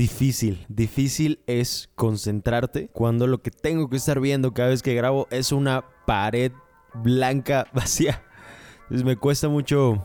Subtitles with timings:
[0.00, 0.64] difícil.
[0.70, 5.52] Difícil es concentrarte cuando lo que tengo que estar viendo cada vez que grabo es
[5.52, 6.52] una pared
[6.94, 8.22] blanca vacía.
[8.84, 10.02] Entonces me cuesta mucho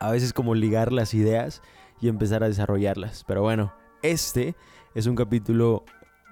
[0.00, 1.62] a veces como ligar las ideas
[2.00, 3.22] y empezar a desarrollarlas.
[3.22, 3.72] Pero bueno,
[4.02, 4.56] este
[4.96, 5.84] es un capítulo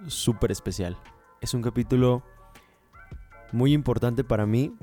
[0.08, 0.98] súper especial.
[1.40, 2.24] Es un capítulo
[3.52, 4.74] muy importante para mí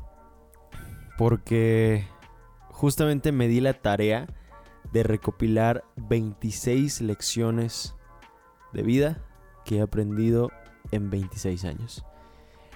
[1.18, 2.08] porque
[2.70, 4.28] justamente me di la tarea
[4.94, 7.97] de recopilar 26 lecciones
[8.78, 9.18] de vida
[9.66, 10.52] que he aprendido
[10.92, 12.06] en 26 años.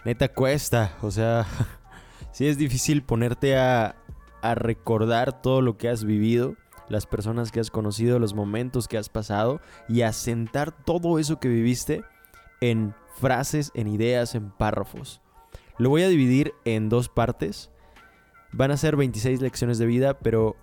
[0.03, 1.45] Neta cuesta, o sea,
[2.33, 3.95] sí es difícil ponerte a,
[4.41, 6.55] a recordar todo lo que has vivido,
[6.89, 11.47] las personas que has conocido, los momentos que has pasado y asentar todo eso que
[11.47, 12.01] viviste
[12.61, 15.21] en frases, en ideas, en párrafos.
[15.77, 17.69] Lo voy a dividir en dos partes.
[18.51, 20.55] Van a ser 26 lecciones de vida, pero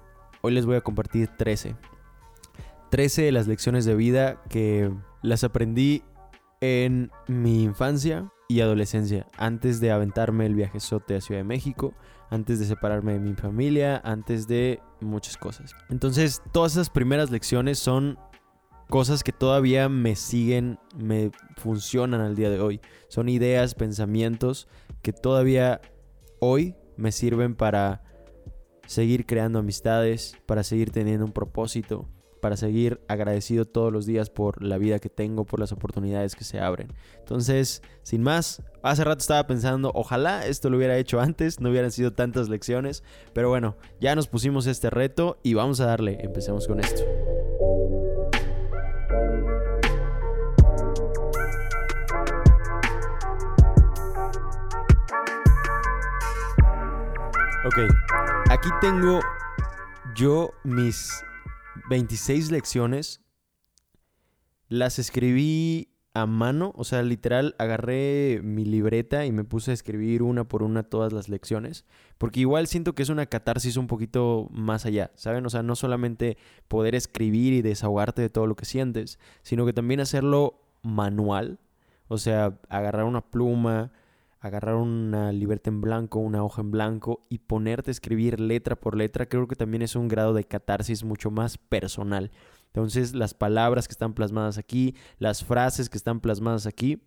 [0.42, 1.76] hoy les voy a compartir 13.
[2.90, 4.90] 13 de las lecciones de vida que
[5.22, 6.02] las aprendí
[6.60, 11.94] en mi infancia y adolescencia, antes de aventarme el viajezote a Ciudad de México,
[12.30, 15.74] antes de separarme de mi familia, antes de muchas cosas.
[15.90, 18.18] Entonces, todas esas primeras lecciones son
[18.88, 22.80] cosas que todavía me siguen, me funcionan al día de hoy.
[23.08, 24.66] Son ideas, pensamientos
[25.02, 25.80] que todavía
[26.40, 28.02] hoy me sirven para
[28.86, 32.08] seguir creando amistades, para seguir teniendo un propósito,
[32.40, 36.44] para seguir agradecido todos los días por la vida que tengo, por las oportunidades que
[36.44, 36.92] se abren.
[37.18, 41.90] Entonces, sin más, hace rato estaba pensando, ojalá esto lo hubiera hecho antes, no hubieran
[41.90, 46.66] sido tantas lecciones, pero bueno, ya nos pusimos este reto y vamos a darle, empecemos
[46.66, 47.02] con esto.
[57.66, 57.80] Ok,
[58.50, 59.20] aquí tengo
[60.14, 61.22] yo mis
[61.88, 63.22] 26 lecciones.
[64.68, 70.22] Las escribí a mano, o sea, literal, agarré mi libreta y me puse a escribir
[70.22, 71.86] una por una todas las lecciones,
[72.18, 75.46] porque igual siento que es una catarsis un poquito más allá, ¿saben?
[75.46, 76.36] O sea, no solamente
[76.66, 81.58] poder escribir y desahogarte de todo lo que sientes, sino que también hacerlo manual,
[82.08, 83.92] o sea, agarrar una pluma,
[84.40, 88.96] agarrar una libreta en blanco, una hoja en blanco y ponerte a escribir letra por
[88.96, 92.30] letra, creo que también es un grado de catarsis mucho más personal.
[92.66, 97.02] Entonces, las palabras que están plasmadas aquí, las frases que están plasmadas aquí,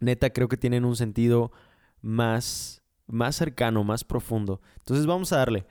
[0.00, 1.52] neta creo que tienen un sentido
[2.00, 2.80] más
[3.10, 4.60] más cercano, más profundo.
[4.78, 5.66] Entonces, vamos a darle.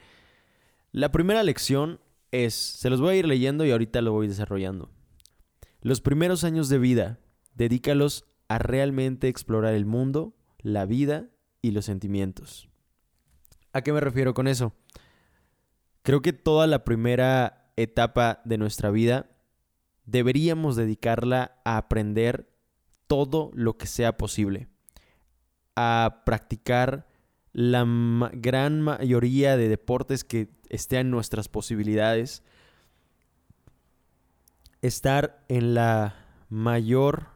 [0.91, 1.99] La primera lección
[2.31, 4.89] es, se los voy a ir leyendo y ahorita lo voy desarrollando.
[5.81, 7.19] Los primeros años de vida,
[7.55, 11.27] dedícalos a realmente explorar el mundo, la vida
[11.61, 12.69] y los sentimientos.
[13.73, 14.73] ¿A qué me refiero con eso?
[16.01, 19.29] Creo que toda la primera etapa de nuestra vida
[20.05, 22.49] deberíamos dedicarla a aprender
[23.07, 24.67] todo lo que sea posible,
[25.75, 27.07] a practicar
[27.53, 27.85] la
[28.33, 32.43] gran mayoría de deportes que estén en nuestras posibilidades,
[34.81, 36.15] estar en la
[36.49, 37.27] mayor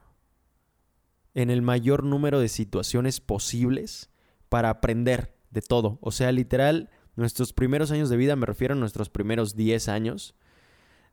[1.33, 4.09] en el mayor número de situaciones posibles
[4.49, 5.97] para aprender de todo.
[6.01, 10.35] O sea, literal, nuestros primeros años de vida, me refiero a nuestros primeros 10 años,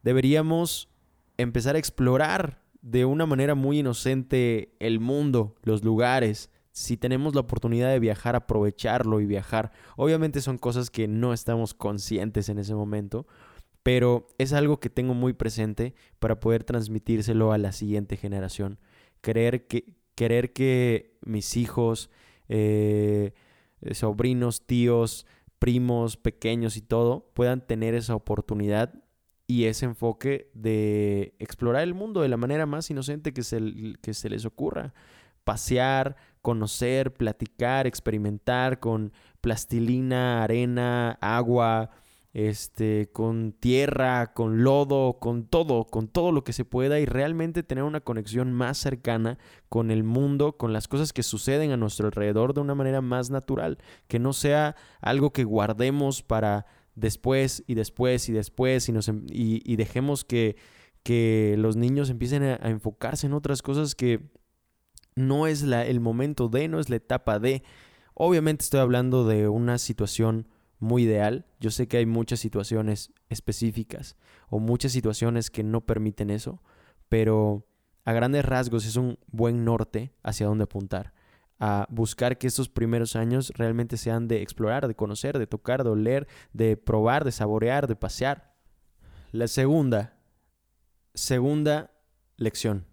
[0.02, 0.88] deberíamos
[1.36, 6.50] empezar a explorar de una manera muy inocente el mundo, los lugares.
[6.72, 9.72] Si tenemos la oportunidad de viajar, aprovecharlo y viajar.
[9.96, 13.26] Obviamente son cosas que no estamos conscientes en ese momento,
[13.82, 18.78] pero es algo que tengo muy presente para poder transmitírselo a la siguiente generación.
[19.20, 22.10] Creer que, querer que mis hijos,
[22.50, 23.32] eh,
[23.92, 25.24] sobrinos, tíos,
[25.58, 28.92] primos, pequeños y todo puedan tener esa oportunidad
[29.46, 33.62] y ese enfoque de explorar el mundo de la manera más inocente que se,
[34.02, 34.92] que se les ocurra.
[35.44, 41.88] Pasear, conocer, platicar, experimentar con plastilina, arena, agua,
[42.32, 47.62] este, con tierra, con lodo, con todo, con todo lo que se pueda y realmente
[47.62, 49.38] tener una conexión más cercana
[49.68, 53.30] con el mundo, con las cosas que suceden a nuestro alrededor de una manera más
[53.30, 59.08] natural, que no sea algo que guardemos para después y después y después y, nos,
[59.08, 60.56] em, y, dejemos que,
[61.02, 64.30] que los niños empiecen a, a, enfocarse en otras cosas que
[65.16, 67.62] no es la, el momento de, no es la etapa de.
[68.14, 70.46] Obviamente estoy hablando de una situación
[70.80, 71.46] muy ideal.
[71.60, 74.16] Yo sé que hay muchas situaciones específicas
[74.48, 76.62] o muchas situaciones que no permiten eso,
[77.08, 77.66] pero
[78.04, 81.12] a grandes rasgos es un buen norte hacia dónde apuntar.
[81.60, 85.90] A buscar que estos primeros años realmente sean de explorar, de conocer, de tocar, de
[85.90, 88.54] oler, de probar, de saborear, de pasear.
[89.30, 90.16] La segunda,
[91.14, 91.90] segunda
[92.38, 92.86] lección.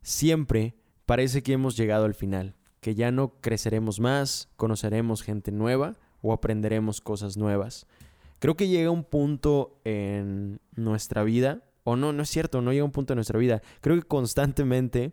[0.00, 0.74] Siempre
[1.04, 6.32] parece que hemos llegado al final, que ya no creceremos más, conoceremos gente nueva o
[6.32, 7.86] aprenderemos cosas nuevas.
[8.38, 12.84] Creo que llega un punto en nuestra vida, o no, no es cierto, no llega
[12.84, 13.60] un punto en nuestra vida.
[13.80, 15.12] Creo que constantemente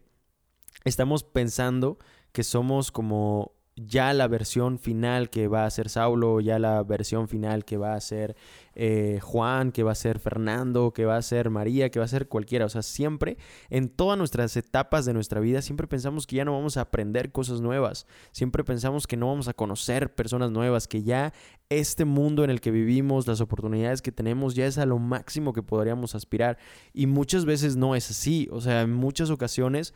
[0.86, 1.98] estamos pensando
[2.32, 3.52] que somos como
[3.86, 7.94] ya la versión final que va a ser Saulo, ya la versión final que va
[7.94, 8.36] a ser
[8.76, 12.08] eh, Juan, que va a ser Fernando, que va a ser María, que va a
[12.10, 12.66] ser cualquiera.
[12.66, 13.38] O sea, siempre,
[13.70, 17.32] en todas nuestras etapas de nuestra vida, siempre pensamos que ya no vamos a aprender
[17.32, 18.08] cosas nuevas.
[18.32, 21.34] Siempre pensamos que no vamos a conocer personas nuevas, que ya
[21.70, 25.54] este mundo en el que vivimos, las oportunidades que tenemos, ya es a lo máximo
[25.54, 26.58] que podríamos aspirar.
[26.94, 28.48] Y muchas veces no es así.
[28.52, 29.94] O sea, en muchas ocasiones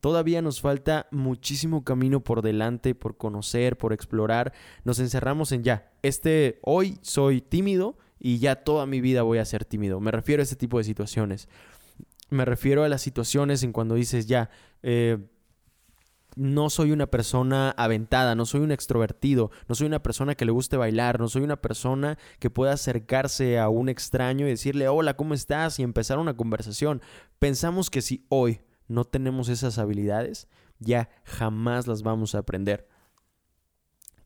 [0.00, 4.52] Todavía nos falta muchísimo camino por delante, por conocer, por explorar.
[4.84, 9.44] Nos encerramos en ya, este hoy soy tímido y ya toda mi vida voy a
[9.44, 10.00] ser tímido.
[10.00, 11.48] Me refiero a este tipo de situaciones.
[12.30, 14.50] Me refiero a las situaciones en cuando dices ya,
[14.82, 15.18] eh,
[16.36, 20.52] no soy una persona aventada, no soy un extrovertido, no soy una persona que le
[20.52, 25.14] guste bailar, no soy una persona que pueda acercarse a un extraño y decirle hola,
[25.14, 25.78] ¿cómo estás?
[25.78, 27.02] y empezar una conversación.
[27.38, 30.48] Pensamos que si hoy no tenemos esas habilidades,
[30.80, 32.88] ya jamás las vamos a aprender.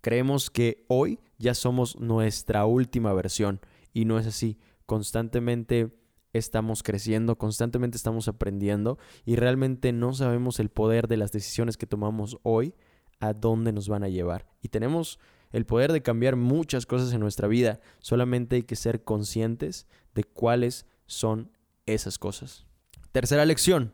[0.01, 3.61] Creemos que hoy ya somos nuestra última versión
[3.93, 4.59] y no es así.
[4.87, 5.95] Constantemente
[6.33, 11.87] estamos creciendo, constantemente estamos aprendiendo y realmente no sabemos el poder de las decisiones que
[11.87, 12.75] tomamos hoy
[13.21, 14.47] a dónde nos van a llevar.
[14.63, 15.19] Y tenemos
[15.53, 20.25] el poder de cambiar muchas cosas en nuestra vida, solamente hay que ser conscientes de
[20.25, 21.51] cuáles son
[21.85, 22.67] esas cosas.
[23.13, 23.93] Tercera lección,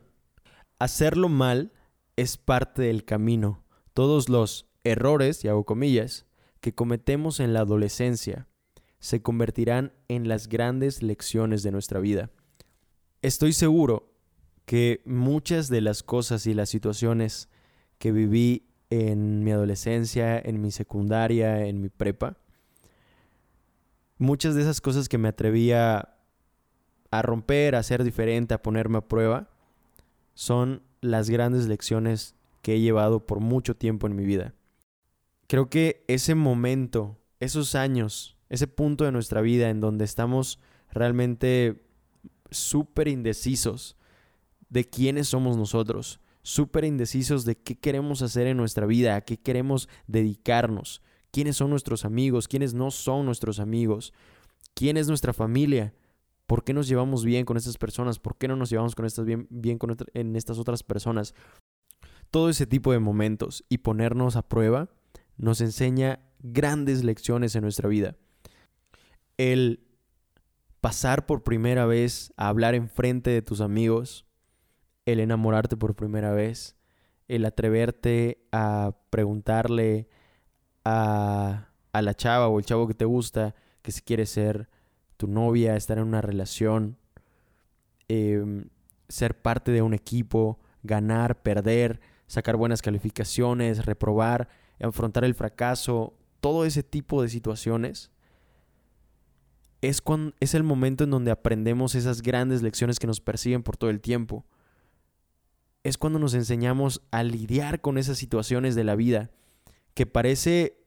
[0.81, 1.71] hacerlo mal
[2.15, 3.63] es parte del camino.
[3.93, 6.25] Todos los errores, y hago comillas,
[6.59, 8.47] que cometemos en la adolescencia
[8.99, 12.31] se convertirán en las grandes lecciones de nuestra vida.
[13.21, 14.11] Estoy seguro
[14.65, 17.49] que muchas de las cosas y las situaciones
[17.99, 22.37] que viví en mi adolescencia, en mi secundaria, en mi prepa,
[24.17, 26.15] muchas de esas cosas que me atrevía
[27.11, 29.50] a romper, a ser diferente, a ponerme a prueba,
[30.41, 32.33] son las grandes lecciones
[32.63, 34.55] que he llevado por mucho tiempo en mi vida.
[35.45, 40.57] Creo que ese momento, esos años, ese punto de nuestra vida en donde estamos
[40.89, 41.85] realmente
[42.49, 43.97] súper indecisos
[44.67, 49.37] de quiénes somos nosotros, súper indecisos de qué queremos hacer en nuestra vida, a qué
[49.37, 54.11] queremos dedicarnos, quiénes son nuestros amigos, quiénes no son nuestros amigos,
[54.73, 55.93] quién es nuestra familia,
[56.51, 58.19] ¿Por qué nos llevamos bien con estas personas?
[58.19, 61.33] ¿Por qué no nos llevamos con estas bien, bien con en estas otras personas?
[62.29, 64.89] Todo ese tipo de momentos y ponernos a prueba
[65.37, 68.17] nos enseña grandes lecciones en nuestra vida.
[69.37, 69.87] El
[70.81, 74.25] pasar por primera vez a hablar enfrente de tus amigos,
[75.05, 76.75] el enamorarte por primera vez,
[77.29, 80.09] el atreverte a preguntarle
[80.83, 84.67] a, a la chava o el chavo que te gusta que si quiere ser
[85.21, 86.97] tu novia, estar en una relación,
[88.07, 88.69] em,
[89.07, 94.49] ser parte de un equipo, ganar, perder, sacar buenas calificaciones, reprobar,
[94.81, 98.09] afrontar el fracaso, todo ese tipo de situaciones,
[99.81, 103.77] es, cuando, es el momento en donde aprendemos esas grandes lecciones que nos persiguen por
[103.77, 104.43] todo el tiempo.
[105.83, 109.29] Es cuando nos enseñamos a lidiar con esas situaciones de la vida
[109.93, 110.79] que parece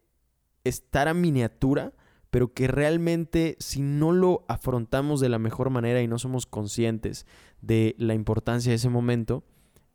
[0.65, 1.93] estar a miniatura,
[2.35, 7.27] pero que realmente si no lo afrontamos de la mejor manera y no somos conscientes
[7.63, 9.45] de la importancia de ese momento,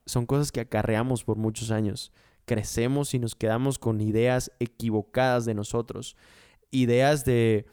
[0.05, 2.13] son cosas que acarreamos por muchos años.
[2.45, 6.15] Crecemos y nos quedamos con ideas equivocadas de nosotros.
[6.71, 7.65] Ideas de,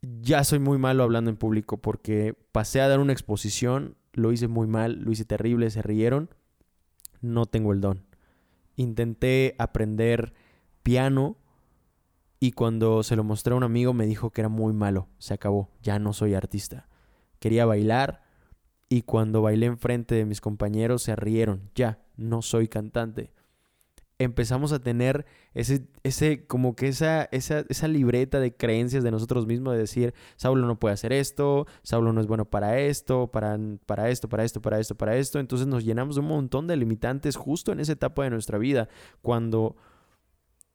[0.00, 4.48] ya soy muy malo hablando en público porque pasé a dar una exposición, lo hice
[4.48, 6.30] muy mal, lo hice terrible, se rieron,
[7.20, 8.06] no tengo el don.
[8.74, 10.34] Intenté aprender
[10.82, 11.36] piano
[12.42, 15.32] y cuando se lo mostré a un amigo me dijo que era muy malo, se
[15.32, 16.88] acabó, ya no soy artista.
[17.38, 18.24] Quería bailar
[18.88, 23.32] y cuando bailé enfrente de mis compañeros se rieron, ya, no soy cantante.
[24.18, 29.46] Empezamos a tener ese, ese como que esa, esa, esa libreta de creencias de nosotros
[29.46, 33.56] mismos de decir, Saulo no puede hacer esto, Saulo no es bueno para esto, para,
[33.86, 35.38] para esto, para esto, para esto, para esto.
[35.38, 38.88] Entonces nos llenamos de un montón de limitantes justo en esa etapa de nuestra vida,
[39.20, 39.76] cuando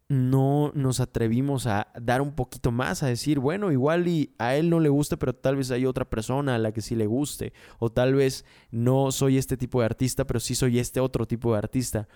[0.10, 4.70] no nos atrevimos a dar un poquito más, a decir, bueno, igual y a él
[4.70, 7.54] no le gusta, pero tal vez hay otra persona a la que sí le guste,
[7.80, 11.52] o tal vez no soy este tipo de artista, pero sí soy este otro tipo
[11.52, 12.08] de artista.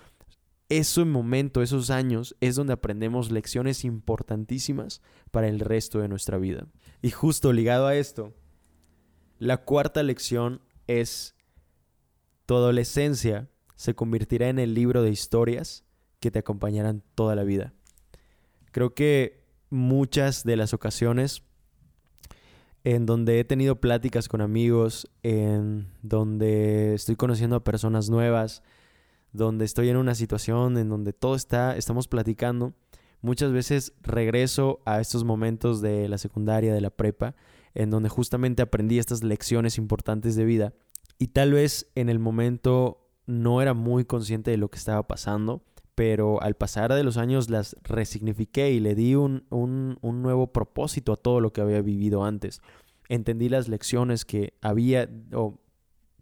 [0.70, 6.68] Ese momento, esos años, es donde aprendemos lecciones importantísimas para el resto de nuestra vida.
[7.02, 8.34] Y justo ligado a esto,
[9.38, 11.36] la cuarta lección es
[12.46, 15.84] tu adolescencia se convertirá en el libro de historias
[16.20, 17.74] que te acompañarán toda la vida.
[18.72, 21.44] Creo que muchas de las ocasiones
[22.84, 28.64] en donde he tenido pláticas con amigos, en donde estoy conociendo a personas nuevas,
[29.34, 32.74] donde estoy en una situación en donde todo está, estamos platicando,
[33.22, 37.36] muchas veces regreso a estos momentos de la secundaria, de la prepa,
[37.74, 40.74] en donde justamente aprendí estas lecciones importantes de vida
[41.18, 45.64] y tal vez en el momento no era muy consciente de lo que estaba pasando,
[45.96, 50.48] pero al pasar de los años las resignifiqué y le di un, un, un nuevo
[50.48, 52.62] propósito a todo lo que había vivido antes.
[53.10, 55.60] Entendí las lecciones que había o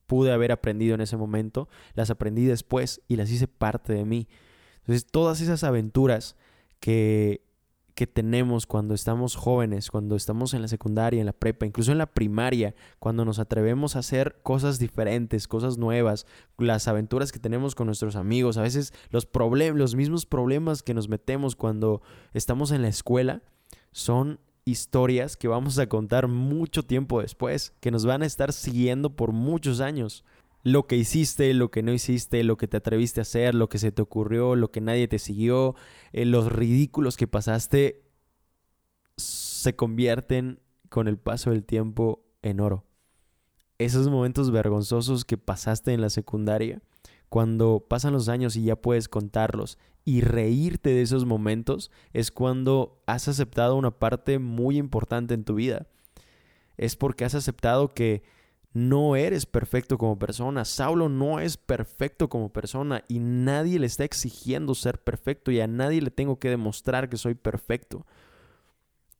[0.07, 4.27] pude haber aprendido en ese momento, las aprendí después y las hice parte de mí.
[4.79, 6.35] Entonces todas esas aventuras
[6.79, 7.45] que,
[7.95, 11.97] que tenemos cuando estamos jóvenes, cuando estamos en la secundaria, en la prepa, incluso en
[11.97, 16.25] la primaria, cuando nos atrevemos a hacer cosas diferentes, cosas nuevas,
[16.57, 19.27] las aventuras que tenemos con nuestros amigos, a veces los
[19.75, 22.01] los mismos problemas que nos metemos cuando
[22.33, 23.41] estamos en la escuela,
[23.91, 29.15] son historias que vamos a contar mucho tiempo después, que nos van a estar siguiendo
[29.15, 30.23] por muchos años
[30.63, 33.77] lo que hiciste, lo que no hiciste, lo que te atreviste a hacer, lo que
[33.77, 35.75] se te ocurrió, lo que nadie te siguió,
[36.11, 38.03] eh, los ridículos que pasaste,
[39.15, 42.85] se convierten con el paso del tiempo en oro.
[43.77, 46.81] Esos momentos vergonzosos que pasaste en la secundaria,
[47.29, 53.01] cuando pasan los años y ya puedes contarlos y reírte de esos momentos, es cuando
[53.05, 55.87] has aceptado una parte muy importante en tu vida.
[56.77, 58.23] Es porque has aceptado que
[58.71, 60.65] no eres perfecto como persona.
[60.65, 65.67] Saulo no es perfecto como persona y nadie le está exigiendo ser perfecto y a
[65.67, 68.05] nadie le tengo que demostrar que soy perfecto.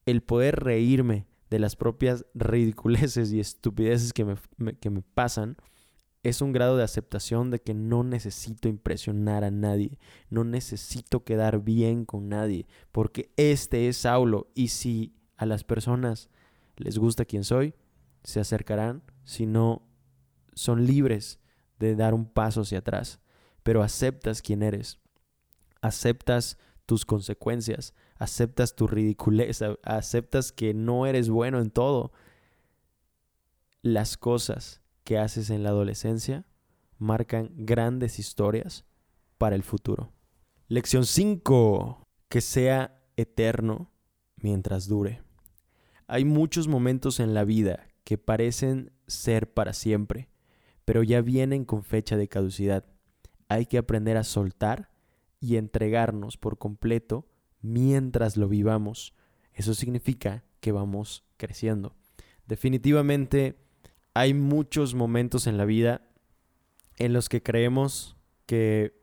[0.06, 4.36] El poder reírme de las propias ridiculeces y estupideces que me,
[4.79, 5.58] que me pasan
[6.22, 11.63] es un grado de aceptación de que no necesito impresionar a nadie, no necesito quedar
[11.63, 16.29] bien con nadie, porque este es Saulo y si a las personas
[16.75, 17.74] les gusta quien soy,
[18.24, 19.84] se acercarán, si no
[20.56, 21.40] son libres
[21.78, 23.20] de dar un paso hacia atrás,
[23.62, 24.98] pero aceptas quién eres,
[25.82, 26.58] aceptas
[26.88, 32.12] tus consecuencias, aceptas tu ridiculez, aceptas que no eres bueno en todo.
[33.84, 36.48] Las cosas que haces en la adolescencia
[36.98, 38.84] marcan grandes historias
[39.38, 40.12] para el futuro.
[40.70, 42.04] Lección 5.
[42.30, 43.92] Que sea eterno
[44.38, 45.22] mientras dure.
[46.08, 50.30] Hay muchos momentos en la vida que parecen ser para siempre,
[50.86, 52.86] pero ya vienen con fecha de caducidad.
[53.48, 54.89] Hay que aprender a soltar
[55.39, 57.28] y entregarnos por completo
[57.62, 59.13] mientras lo vivamos.
[59.54, 61.96] Eso significa que vamos creciendo.
[62.46, 63.58] Definitivamente
[64.13, 66.01] hay muchos momentos en la vida
[66.98, 69.00] en los que creemos que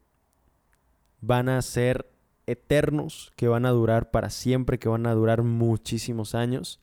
[1.20, 2.10] van a ser
[2.46, 6.80] eternos, que van a durar para siempre, que van a durar muchísimos años.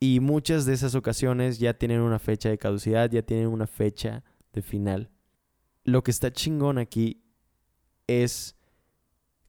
[0.00, 4.24] Y muchas de esas ocasiones ya tienen una fecha de caducidad, ya tienen una fecha
[4.54, 5.10] de final.
[5.84, 7.22] Lo que está chingón aquí
[8.06, 8.56] es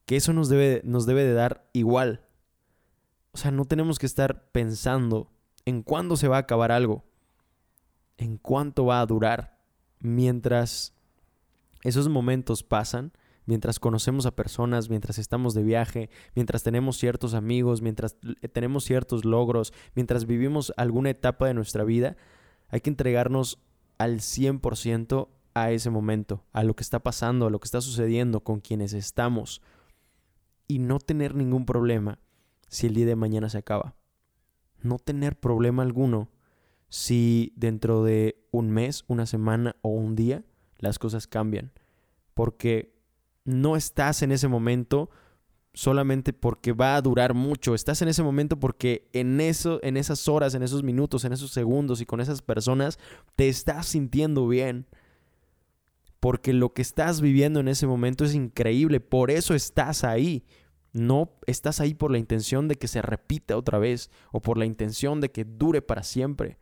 [0.06, 2.26] que eso nos debe, nos debe de dar igual.
[3.32, 5.32] O sea, no tenemos que estar pensando
[5.64, 7.06] en cuándo se va a acabar algo,
[8.18, 9.58] en cuánto va a durar,
[10.00, 10.94] mientras
[11.84, 13.14] esos momentos pasan,
[13.46, 18.18] mientras conocemos a personas, mientras estamos de viaje, mientras tenemos ciertos amigos, mientras
[18.54, 22.18] tenemos ciertos logros, mientras vivimos alguna etapa de nuestra vida,
[22.70, 23.60] hay que entregarnos
[23.98, 28.42] al 100% a ese momento, a lo que está pasando, a lo que está sucediendo
[28.42, 29.62] con quienes estamos
[30.68, 32.20] y no tener ningún problema
[32.68, 33.96] si el día de mañana se acaba.
[34.82, 36.30] No tener problema alguno
[36.88, 40.44] si dentro de un mes, una semana o un día
[40.78, 41.74] las cosas cambian.
[42.34, 42.96] Porque
[43.52, 45.10] no estás en ese momento
[45.74, 47.76] solamente porque va a durar mucho.
[47.76, 51.52] Estás en ese momento porque en eso, en esas horas, en esos minutos, en esos
[51.52, 53.00] segundos y con esas personas
[53.36, 54.88] te estás sintiendo bien.
[56.20, 60.46] Porque lo que estás viviendo en ese momento es increíble, por eso estás ahí.
[60.94, 64.66] No estás ahí por la intención de que se repita otra vez o por la
[64.66, 66.58] intención de que dure para siempre.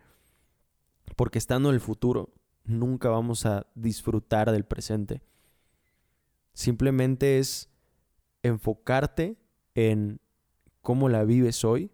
[1.15, 2.31] Porque estando en el futuro,
[2.63, 5.23] nunca vamos a disfrutar del presente.
[6.53, 7.69] Simplemente es
[8.43, 9.37] enfocarte
[9.75, 10.19] en
[10.81, 11.91] cómo la vives hoy,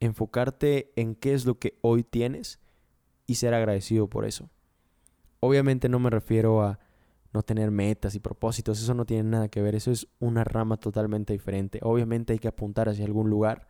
[0.00, 2.60] enfocarte en qué es lo que hoy tienes
[3.26, 4.50] y ser agradecido por eso.
[5.40, 6.78] Obviamente no me refiero a
[7.32, 10.78] no tener metas y propósitos, eso no tiene nada que ver, eso es una rama
[10.78, 11.78] totalmente diferente.
[11.82, 13.68] Obviamente hay que apuntar hacia algún lugar,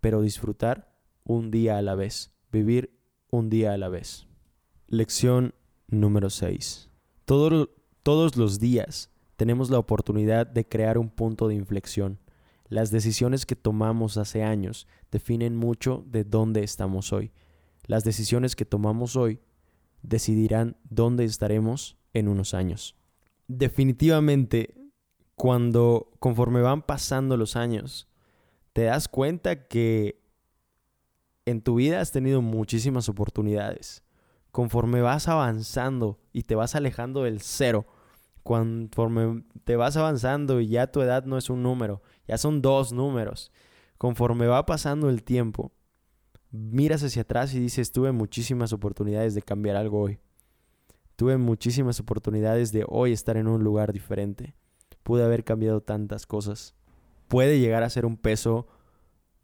[0.00, 0.94] pero disfrutar
[1.24, 2.98] un día a la vez, vivir
[3.30, 4.26] un día a la vez.
[4.86, 5.54] Lección
[5.88, 6.88] número 6.
[7.24, 12.18] todos los días tenemos la oportunidad de crear un punto de inflexión.
[12.68, 17.30] Las decisiones que tomamos hace años definen mucho de dónde estamos hoy.
[17.86, 19.40] Las decisiones que tomamos hoy
[20.02, 22.96] decidirán dónde estaremos en unos años.
[23.46, 24.74] Definitivamente,
[25.36, 28.08] cuando conforme van pasando los años,
[28.72, 30.22] te das cuenta que
[31.44, 34.02] en tu vida has tenido muchísimas oportunidades.
[34.50, 37.86] Conforme vas avanzando y te vas alejando del cero,
[38.46, 42.92] conforme te vas avanzando y ya tu edad no es un número, ya son dos
[42.92, 43.50] números.
[43.98, 45.72] Conforme va pasando el tiempo,
[46.52, 50.20] miras hacia atrás y dices, tuve muchísimas oportunidades de cambiar algo hoy.
[51.16, 54.54] Tuve muchísimas oportunidades de hoy estar en un lugar diferente.
[55.02, 56.76] Pude haber cambiado tantas cosas.
[57.26, 58.68] Puede llegar a ser un peso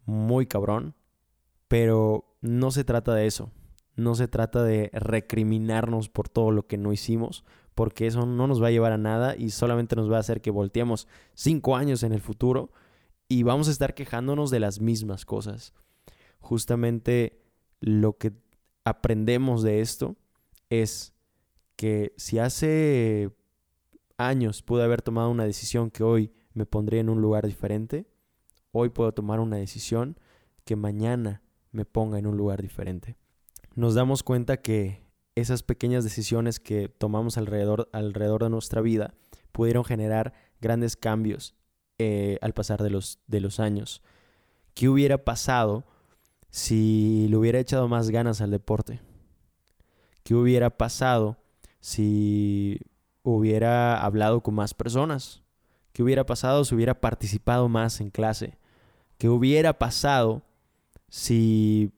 [0.05, 0.95] muy cabrón,
[1.67, 3.51] pero no se trata de eso.
[3.95, 7.43] No se trata de recriminarnos por todo lo que no hicimos,
[7.75, 10.41] porque eso no nos va a llevar a nada y solamente nos va a hacer
[10.41, 12.71] que volteemos cinco años en el futuro
[13.27, 15.73] y vamos a estar quejándonos de las mismas cosas.
[16.39, 17.41] Justamente
[17.79, 18.33] lo que
[18.83, 20.15] aprendemos de esto
[20.69, 21.13] es
[21.75, 23.31] que si hace
[24.17, 28.05] años pude haber tomado una decisión que hoy me pondría en un lugar diferente,
[28.71, 30.19] hoy puedo tomar una decisión
[30.65, 33.17] que mañana me ponga en un lugar diferente.
[33.75, 35.03] Nos damos cuenta que
[35.35, 39.15] esas pequeñas decisiones que tomamos alrededor, alrededor de nuestra vida
[39.51, 41.55] pudieron generar grandes cambios
[41.97, 44.03] eh, al pasar de los, de los años.
[44.75, 45.85] ¿Qué hubiera pasado
[46.51, 49.01] si le hubiera echado más ganas al deporte?
[50.23, 51.37] ¿Qué hubiera pasado
[51.79, 52.79] si
[53.23, 55.41] hubiera hablado con más personas?
[55.93, 58.57] ¿Qué hubiera pasado si hubiera participado más en clase?
[59.17, 60.43] ¿Qué hubiera pasado
[61.09, 61.91] si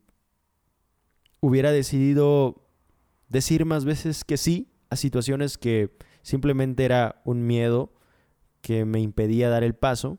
[1.39, 2.67] hubiera decidido
[3.29, 7.93] decir más veces que sí a situaciones que simplemente era un miedo
[8.61, 10.17] que me impedía dar el paso?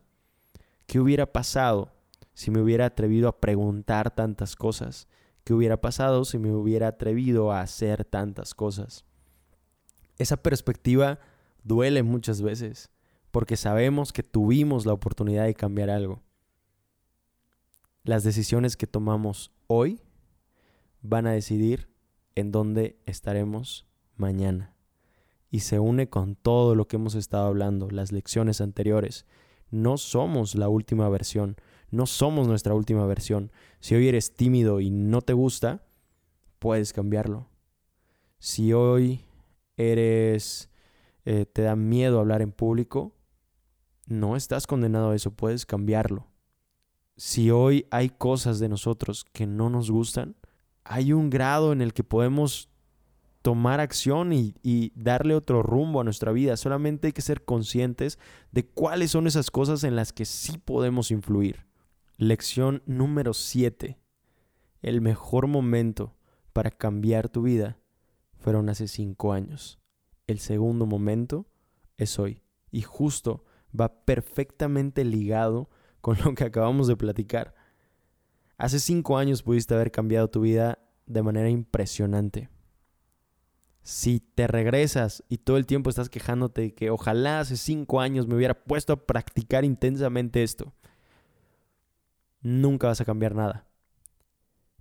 [0.86, 1.92] ¿Qué hubiera pasado
[2.34, 5.08] si me hubiera atrevido a preguntar tantas cosas?
[5.44, 9.04] ¿Qué hubiera pasado si me hubiera atrevido a hacer tantas cosas?
[10.18, 11.18] Esa perspectiva
[11.62, 12.90] duele muchas veces
[13.30, 16.22] porque sabemos que tuvimos la oportunidad de cambiar algo
[18.06, 20.00] las decisiones que tomamos hoy
[21.08, 21.88] van a decidir
[22.34, 24.74] en dónde estaremos mañana.
[25.50, 29.26] Y se une con todo lo que hemos estado hablando, las lecciones anteriores.
[29.70, 31.56] No somos la última versión,
[31.90, 33.52] no somos nuestra última versión.
[33.80, 35.86] Si hoy eres tímido y no te gusta,
[36.58, 37.48] puedes cambiarlo.
[38.38, 39.24] Si hoy
[39.76, 40.70] eres,
[41.24, 43.14] eh, te da miedo hablar en público,
[44.06, 46.26] no estás condenado a eso, puedes cambiarlo
[47.16, 50.36] si hoy hay cosas de nosotros que no nos gustan,
[50.88, 52.70] hay un grado en el que podemos
[53.42, 56.56] tomar acción y, darle otro rumbo a nuestra vida.
[56.56, 58.18] Solamente hay que ser conscientes
[58.50, 61.66] de cuáles son esas cosas en las que sí podemos influir.
[62.16, 64.00] Lección número 7.
[64.82, 66.16] El mejor momento
[66.52, 67.78] para cambiar tu vida
[68.38, 69.78] fueron hace cinco años.
[70.26, 71.46] El segundo momento
[71.96, 72.42] es hoy.
[72.70, 73.44] Y justo
[73.78, 75.70] va perfectamente ligado
[76.00, 77.54] con lo que acabamos de platicar.
[78.58, 82.48] Hace cinco años pudiste haber cambiado tu vida de manera impresionante.
[83.82, 88.26] Si te regresas y todo el tiempo estás quejándote de que ojalá hace cinco años
[88.26, 90.74] me hubiera puesto a practicar intensamente esto,
[92.40, 93.66] nunca vas a cambiar nada.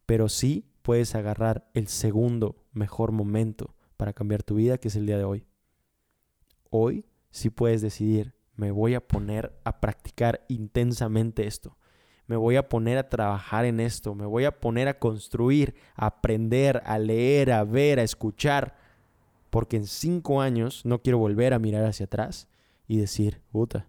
[0.06, 5.06] Pero sí puedes agarrar el segundo mejor momento para cambiar tu vida, que es el
[5.06, 5.46] día de hoy.
[6.70, 11.78] Hoy sí puedes decidir me voy a poner a practicar intensamente esto.
[12.28, 14.16] Me voy a poner a trabajar en esto.
[14.16, 18.76] Me voy a poner a construir, a aprender, a leer, a ver, a escuchar.
[19.50, 22.48] Porque en cinco años no quiero volver a mirar hacia atrás
[22.88, 23.88] y decir, puta,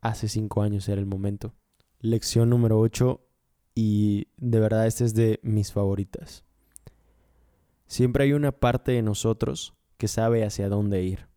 [0.00, 1.54] hace cinco años era el momento.
[2.00, 3.20] Lección número 8
[3.74, 6.44] y de verdad esta es de mis favoritas.
[7.86, 11.28] Siempre hay una parte de nosotros que sabe hacia dónde ir,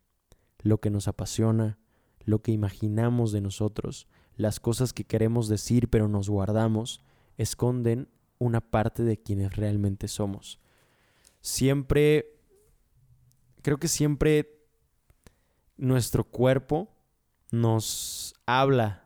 [0.59, 1.79] lo que nos apasiona,
[2.25, 7.01] lo que imaginamos de nosotros, las cosas que queremos decir pero nos guardamos,
[7.37, 8.07] esconden
[8.39, 10.59] una parte de quienes realmente somos.
[11.41, 12.27] Siempre,
[13.61, 14.49] creo que siempre
[15.77, 16.89] nuestro cuerpo
[17.51, 19.05] nos habla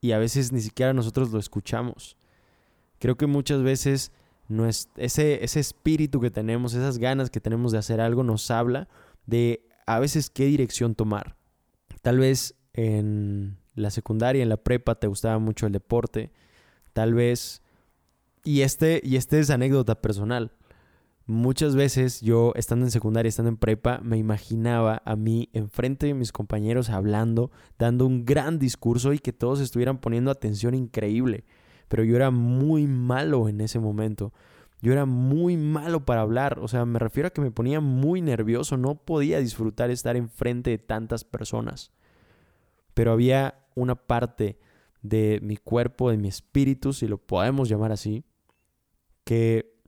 [0.00, 2.16] y a veces ni siquiera nosotros lo escuchamos.
[2.98, 4.12] Creo que muchas veces
[4.96, 8.88] ese, ese espíritu que tenemos, esas ganas que tenemos de hacer algo, nos habla
[9.26, 11.36] de a veces qué dirección tomar.
[12.02, 16.32] Tal vez en la secundaria, en la prepa, te gustaba mucho el deporte,
[16.92, 17.62] tal vez...
[18.44, 20.52] Y este, y este es anécdota personal.
[21.26, 26.14] Muchas veces yo, estando en secundaria, estando en prepa, me imaginaba a mí enfrente de
[26.14, 31.44] mis compañeros hablando, dando un gran discurso y que todos estuvieran poniendo atención increíble.
[31.88, 34.32] Pero yo era muy malo en ese momento.
[34.80, 36.60] Yo era muy malo para hablar.
[36.60, 38.78] O sea, me refiero a que me ponía muy nervioso.
[38.78, 41.92] No podía disfrutar estar enfrente de tantas personas.
[42.94, 44.58] Pero había una parte
[45.02, 48.24] de mi cuerpo, de mi espíritu, si lo podemos llamar así,
[49.24, 49.78] que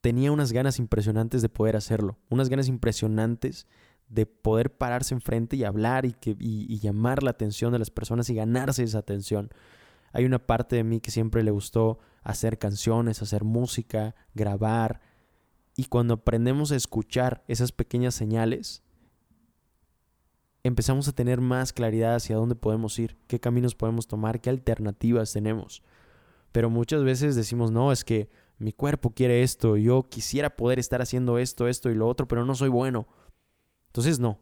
[0.00, 3.66] tenía unas ganas impresionantes de poder hacerlo, unas ganas impresionantes
[4.08, 8.28] de poder pararse enfrente y hablar y, que, y, llamar la atención de las personas
[8.30, 9.50] y ganarse esa atención.
[10.12, 15.00] Hay una parte de mí que siempre le gustó hacer canciones, hacer música, grabar.
[15.74, 18.83] Y cuando aprendemos a escuchar esas pequeñas señales,
[20.64, 25.32] empezamos a tener más claridad hacia dónde podemos ir, qué caminos podemos tomar, qué alternativas
[25.32, 25.82] tenemos.
[26.52, 31.02] Pero muchas veces decimos, no, es que mi cuerpo quiere esto, yo quisiera poder estar
[31.02, 33.06] haciendo esto, esto y lo otro, pero no soy bueno.
[33.88, 34.40] Entonces no.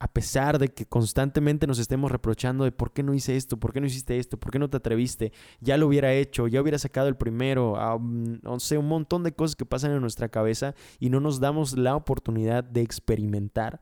[0.00, 3.72] A pesar de que constantemente nos estemos reprochando de por qué no hice esto, por
[3.72, 6.78] qué no hiciste esto, por qué no te atreviste, ya lo hubiera hecho, ya hubiera
[6.78, 11.10] sacado el primero, no sé, un montón de cosas que pasan en nuestra cabeza y
[11.10, 13.80] no nos damos la oportunidad de experimentar,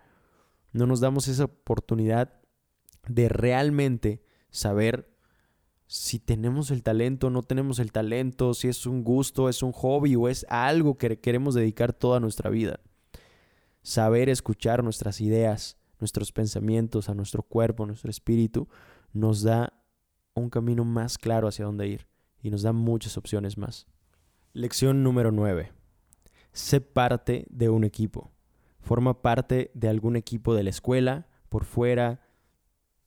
[0.76, 2.34] no nos damos esa oportunidad
[3.08, 5.16] de realmente saber
[5.86, 10.16] si tenemos el talento, no tenemos el talento, si es un gusto, es un hobby
[10.16, 12.80] o es algo que queremos dedicar toda nuestra vida.
[13.82, 18.68] Saber escuchar nuestras ideas, nuestros pensamientos, a nuestro cuerpo, nuestro espíritu,
[19.12, 19.72] nos da
[20.34, 22.06] un camino más claro hacia dónde ir
[22.42, 23.86] y nos da muchas opciones más.
[24.52, 25.72] Lección número 9.
[26.52, 28.35] Sé parte de un equipo.
[28.86, 32.20] Forma parte de algún equipo de la escuela, por fuera,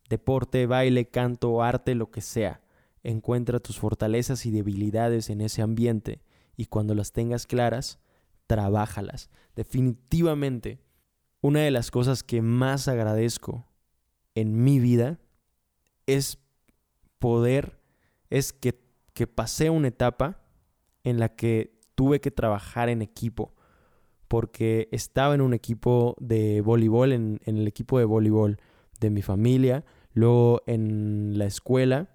[0.09, 2.59] deporte, baile, canto, arte, lo que sea
[3.03, 6.21] Encuentra tus fortalezas y debilidades en ese ambiente
[6.57, 7.99] y cuando las tengas claras,
[8.45, 9.29] trabájalas.
[9.55, 10.81] Definitivamente,
[11.39, 13.65] una de las cosas que más agradezco
[14.35, 15.17] en mi vida
[16.07, 16.39] es
[17.19, 17.79] poder,
[18.29, 18.77] es que,
[19.13, 20.41] que pasé una etapa
[21.05, 23.55] en la que tuve que trabajar en equipo,
[24.29, 28.57] porque estaba en un equipo de voleibol, en, el equipo de voleibol
[29.01, 32.09] de mi familia, luego en la escuela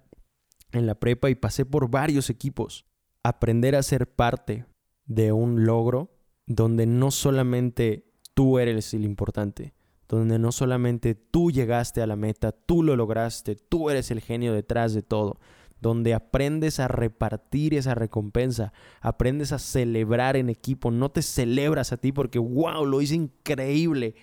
[0.77, 2.85] en la prepa y pasé por varios equipos.
[3.23, 4.65] Aprender a ser parte
[5.05, 6.11] de un logro
[6.45, 9.73] donde no solamente tú eres el importante,
[10.07, 14.53] donde no solamente tú llegaste a la meta, tú lo lograste, tú eres el genio
[14.53, 15.39] detrás de todo,
[15.85, 21.97] donde aprendes a repartir esa recompensa, aprendes a celebrar en equipo, no te celebras a
[21.97, 24.15] ti porque, wow, lo hice increíble,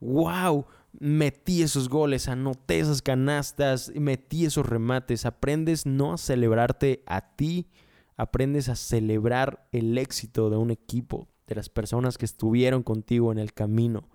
[0.00, 0.66] wow,
[0.98, 5.24] metí esos goles, anoté esas canastas, metí esos remates.
[5.24, 7.68] Aprendes no a celebrarte a ti,
[8.16, 13.38] aprendes a celebrar el éxito de un equipo, de las personas que estuvieron contigo en
[13.38, 14.08] el camino.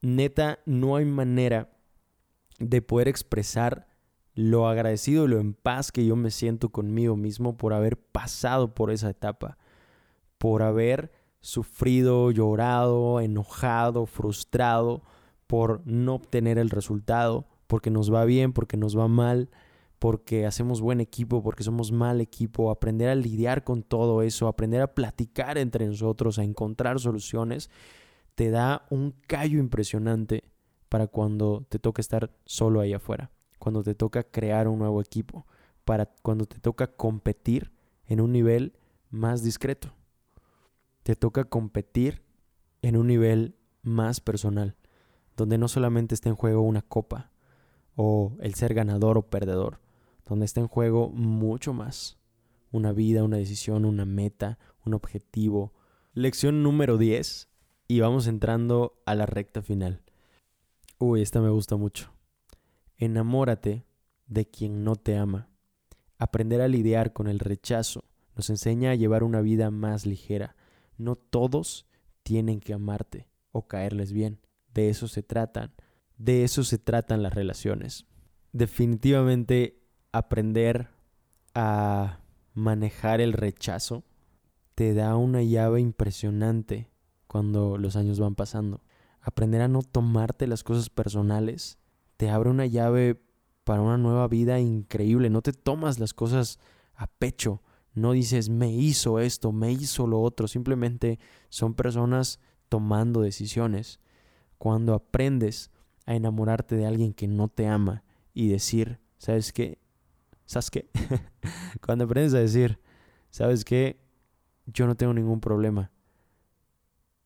[0.00, 1.72] Neta, no hay manera
[2.60, 3.95] de poder expresar
[4.36, 8.74] lo agradecido y lo en paz que yo me siento conmigo mismo por haber pasado
[8.74, 9.56] por esa etapa,
[10.36, 15.02] por haber sufrido, llorado, enojado, frustrado,
[15.46, 19.48] por no obtener el resultado, porque nos va bien, porque nos va mal,
[19.98, 24.82] porque hacemos buen equipo, porque somos mal equipo, aprender a lidiar con todo eso, aprender
[24.82, 27.70] a platicar entre nosotros, a encontrar soluciones,
[28.34, 30.44] te da un callo impresionante
[30.90, 35.46] para cuando te toca estar solo ahí afuera, cuando te toca crear un nuevo equipo,
[35.84, 37.72] para cuando te toca competir
[38.06, 38.76] en un nivel
[39.10, 39.94] más discreto.
[41.02, 42.22] Te toca competir
[42.82, 44.76] en un nivel más personal
[45.36, 47.30] donde no solamente está en juego una copa
[47.94, 49.80] o el ser ganador o perdedor,
[50.26, 52.18] donde está en juego mucho más.
[52.72, 55.72] Una vida, una decisión, una meta, un objetivo.
[56.14, 57.48] Lección número 10
[57.88, 60.02] y vamos entrando a la recta final.
[60.98, 62.15] Uy, esta me gusta mucho.
[62.96, 63.86] Enamórate
[64.26, 65.48] de quien no te ama.
[66.18, 68.04] Aprender a lidiar con el rechazo
[68.34, 70.56] nos enseña a llevar una vida más ligera.
[70.96, 71.86] No todos
[72.22, 74.40] tienen que amarte o caerles bien.
[74.72, 75.74] De eso se tratan.
[76.18, 78.06] De eso se tratan las relaciones.
[78.52, 79.82] Definitivamente
[80.12, 80.88] aprender
[81.54, 82.20] a
[82.54, 84.04] manejar el rechazo
[84.74, 86.90] te da una llave impresionante
[87.26, 88.82] cuando los años van pasando.
[89.20, 91.78] Aprender a no tomarte las cosas personales
[92.16, 93.20] te abre una llave
[93.64, 95.30] para una nueva vida increíble.
[95.30, 96.58] No te tomas las cosas
[96.94, 97.62] a pecho.
[97.94, 100.48] No dices, me hizo esto, me hizo lo otro.
[100.48, 104.00] Simplemente son personas tomando decisiones
[104.58, 105.70] cuando aprendes
[106.04, 109.78] a enamorarte de alguien que no te ama y decir, ¿sabes qué?
[110.44, 110.88] ¿Sabes qué?
[111.84, 112.78] cuando aprendes a decir,
[113.30, 114.06] ¿sabes qué?
[114.66, 115.90] yo no tengo ningún problema.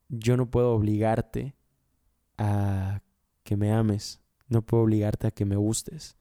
[0.08, 1.54] Yo no puedo obligarte
[2.36, 3.02] a
[3.42, 4.19] que me ames,
[4.50, 6.16] no puedo obligarte a que me gustes.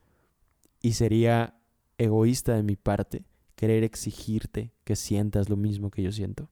[0.81, 1.59] Y sería
[1.97, 6.49] egoísta de mi parte querer exigirte que sientas lo mismo que yo siento.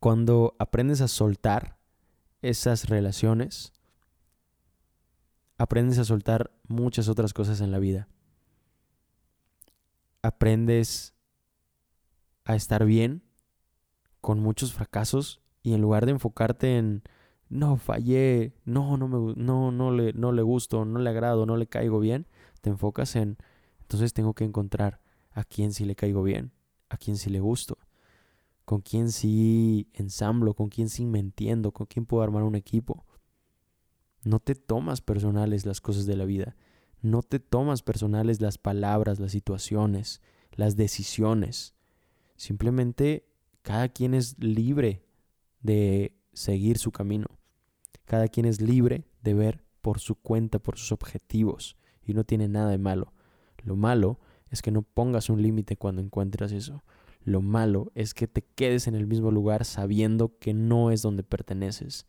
[0.00, 1.76] Cuando aprendes a soltar
[2.40, 3.74] esas relaciones,
[5.58, 8.08] aprendes a soltar muchas otras cosas en la vida.
[10.22, 11.14] Aprendes
[12.44, 13.22] a estar bien
[14.20, 17.02] con muchos fracasos y en lugar de enfocarte en
[17.48, 21.56] no fallé, no no me no no le no le gusto, no le agrado, no
[21.56, 22.26] le caigo bien,
[22.60, 23.38] te enfocas en
[23.80, 25.00] entonces tengo que encontrar
[25.32, 26.52] a quién sí le caigo bien,
[26.90, 27.78] a quién sí le gusto,
[28.64, 33.06] con quién sí ensamblo, con quién sí me entiendo, con quién puedo armar un equipo.
[34.24, 36.56] No te tomas personales las cosas de la vida,
[37.00, 40.20] no te tomas personales las palabras, las situaciones,
[40.52, 41.74] las decisiones.
[42.36, 43.26] Simplemente
[43.62, 45.04] cada quien es libre
[45.62, 47.37] de seguir su camino.
[48.08, 52.48] Cada quien es libre de ver por su cuenta, por sus objetivos, y no tiene
[52.48, 53.12] nada de malo.
[53.62, 54.18] Lo malo
[54.50, 56.82] es que no pongas un límite cuando encuentras eso.
[57.22, 61.22] Lo malo es que te quedes en el mismo lugar sabiendo que no es donde
[61.22, 62.06] perteneces.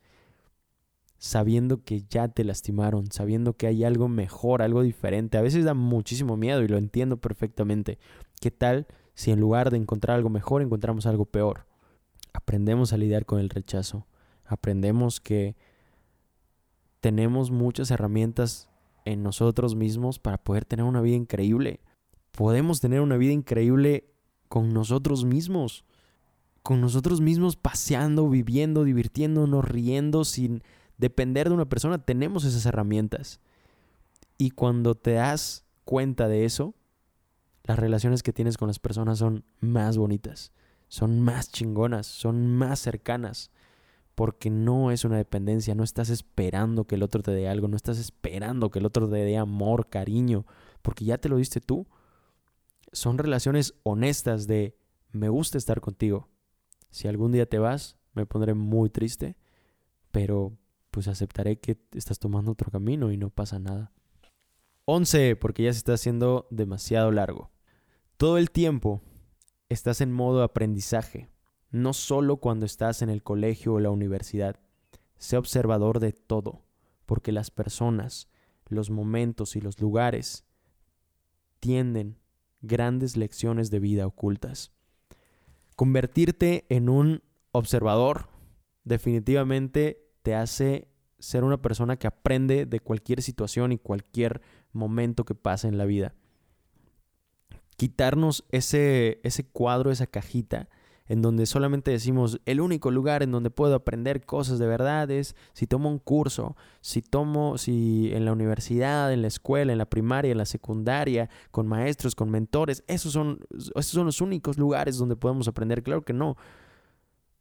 [1.18, 5.38] Sabiendo que ya te lastimaron, sabiendo que hay algo mejor, algo diferente.
[5.38, 8.00] A veces da muchísimo miedo y lo entiendo perfectamente.
[8.40, 11.66] ¿Qué tal si en lugar de encontrar algo mejor encontramos algo peor?
[12.32, 14.08] Aprendemos a lidiar con el rechazo.
[14.46, 15.58] Aprendemos que
[17.00, 18.70] tenemos muchas herramientas
[19.06, 21.82] en nosotros mismos para poder tener una vida increíble
[22.32, 24.14] podemos tener una vida increíble
[24.48, 25.84] con nosotros mismos.
[26.64, 30.64] Con nosotros mismos paseando, viviendo, divirtiéndonos, riendo, sin
[30.98, 31.98] depender de una persona.
[31.98, 33.40] Tenemos esas herramientas.
[34.38, 36.76] Y cuando te das cuenta de eso,
[37.64, 40.54] las relaciones que tienes con las personas son más bonitas,
[40.88, 43.52] son más chingonas, son más cercanas,
[44.20, 47.78] porque no es una dependencia, no estás esperando que el otro te dé algo, no
[47.78, 50.46] estás esperando que el otro te dé amor, cariño,
[50.82, 51.88] porque ya te lo diste tú
[52.92, 54.78] son relaciones honestas de
[55.14, 56.28] me gusta estar contigo.
[56.90, 59.38] Si algún día te vas, me pondré muy triste,
[60.12, 60.58] pero
[60.92, 63.94] pues aceptaré que estás tomando otro camino y no pasa nada.
[64.84, 67.52] 11, porque ya se está haciendo demasiado largo.
[68.18, 69.02] Todo el tiempo
[69.70, 71.30] estás en modo aprendizaje,
[71.72, 74.60] no solo cuando estás en el colegio o la universidad.
[75.18, 76.62] Sé observador de todo,
[77.06, 78.28] porque las personas,
[78.68, 80.46] los momentos y los lugares
[81.60, 82.18] tienden
[82.62, 84.72] grandes lecciones de vida ocultas.
[85.76, 88.28] Convertirte en un observador
[88.84, 90.88] definitivamente te hace
[91.20, 95.86] ser una persona que aprende de cualquier situación y cualquier momento que pasa en la
[95.86, 96.16] vida.
[97.76, 100.70] Quitarnos ese, ese cuadro, esa cajita
[101.10, 105.36] en donde solamente decimos el único lugar en donde puedo aprender cosas de verdad es
[105.54, 109.90] si tomo un curso, si tomo, si en la universidad, en la escuela, en la
[109.90, 114.98] primaria, en la secundaria, con maestros, con mentores, esos son, esos son los únicos lugares
[114.98, 115.82] donde podemos aprender.
[115.82, 116.38] Claro que no.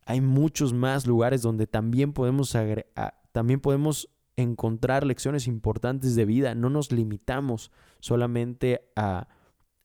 [0.06, 2.56] Hay muchos más lugares donde también podemos,
[3.32, 6.54] también podemos encontrar lecciones importantes de vida.
[6.54, 9.28] No nos limitamos solamente a,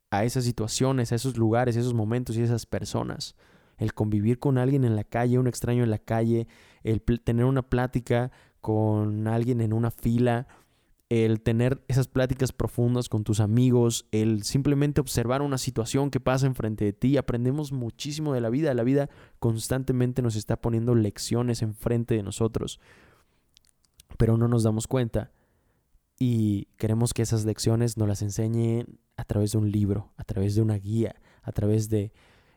[0.10, 3.36] a esas situaciones, a esos lugares, a esos momentos y a esas personas
[3.78, 6.48] el convivir con alguien en la calle, un extraño en la calle,
[6.84, 8.32] el tener una plática
[8.62, 10.48] con alguien en una fila,
[11.10, 16.48] el tener esas pláticas profundas con tus amigos, el simplemente observar una situación que pasa
[16.48, 17.18] enfrente de ti.
[17.18, 18.74] Aprendemos muchísimo de la vida.
[18.74, 19.10] La vida
[19.40, 22.80] constantemente nos está poniendo lecciones enfrente de nosotros,
[24.18, 25.32] pero no nos damos cuenta.
[26.18, 30.56] Y queremos que esas lecciones nos las enseñen a través de un libro, a través
[30.56, 32.12] de una guía, a través de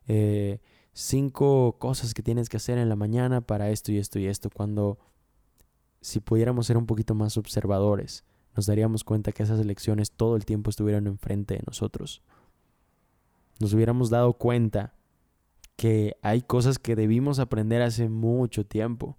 [0.07, 0.61] eh,
[0.97, 4.49] cinco cosas que tienes que hacer en la mañana para esto y esto y esto,
[4.49, 4.99] cuando
[6.01, 8.25] si pudiéramos ser un poquito más observadores,
[8.57, 12.23] nos daríamos cuenta que esas elecciones todo el tiempo estuvieron enfrente de nosotros.
[13.61, 14.95] Nos hubiéramos dado cuenta
[15.77, 19.19] que hay cosas que debimos aprender hace mucho tiempo,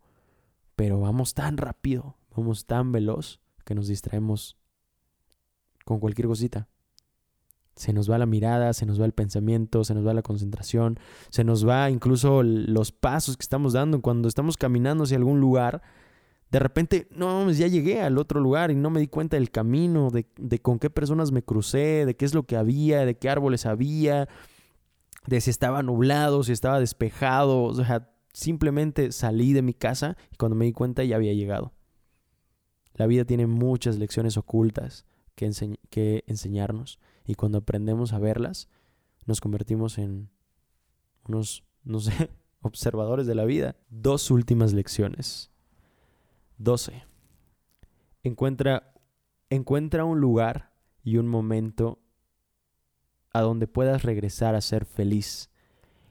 [0.75, 4.57] pero vamos tan rápido, vamos tan veloz que nos distraemos
[5.85, 6.67] con cualquier cosita.
[7.77, 10.99] Se nos va la mirada, se nos va el pensamiento, se nos va la concentración,
[11.29, 15.83] se nos va incluso los pasos que estamos dando cuando estamos caminando hacia algún lugar.
[16.49, 20.09] De repente, no, ya llegué al otro lugar y no me di cuenta del camino,
[20.09, 23.29] de, de con qué personas me crucé, de qué es lo que había, de qué
[23.29, 24.27] árboles había,
[25.27, 27.61] de si estaba nublado, si estaba despejado.
[27.63, 31.73] O sea, simplemente salí de mi casa y cuando me di cuenta ya había llegado.
[32.95, 38.69] La vida tiene muchas lecciones ocultas que, que enseñarnos y cuando aprendemos a verlas,
[39.25, 40.29] nos convertimos en
[41.27, 43.75] unos no sé, observadores de la vida.
[43.89, 45.51] Dos últimas lecciones.
[46.57, 47.03] 12.
[48.23, 48.93] Encuentra,
[49.49, 51.99] encuentra un lugar y un momento
[53.31, 55.49] a donde puedas regresar a ser feliz.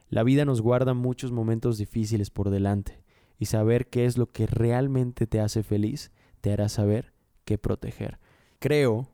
[0.09, 3.03] La vida nos guarda muchos momentos difíciles por delante
[3.39, 7.13] y saber qué es lo que realmente te hace feliz te hará saber
[7.45, 8.21] qué proteger.
[8.61, 9.09] Creo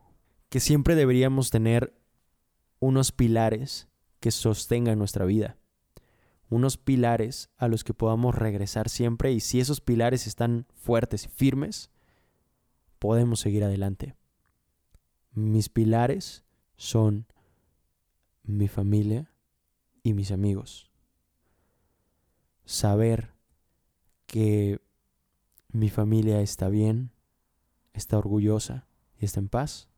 [0.53, 1.99] que siempre deberíamos tener
[2.79, 3.89] unos pilares
[4.21, 5.57] que sostengan nuestra vida.
[6.51, 11.29] Unos pilares a los que podamos regresar siempre y si esos pilares están fuertes y
[11.29, 11.91] firmes,
[12.99, 14.15] podemos seguir adelante.
[15.33, 16.45] Mis pilares
[16.77, 17.25] son
[18.43, 19.33] mi familia
[20.03, 20.93] y mis amigos.
[22.67, 23.33] Saber
[24.27, 24.83] que
[25.69, 27.11] mi familia está bien,
[27.95, 28.87] está orgullosa
[29.19, 29.89] y está en paz,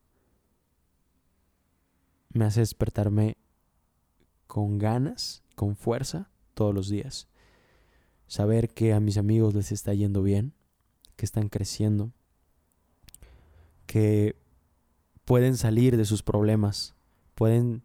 [2.35, 3.37] me hace despertarme
[4.47, 7.29] con ganas, con fuerza, todos los días.
[8.27, 10.53] Saber que a mis amigos les está yendo bien,
[11.17, 12.13] que están creciendo,
[13.87, 14.37] que
[15.25, 16.95] pueden salir de sus problemas,
[17.35, 17.83] pueden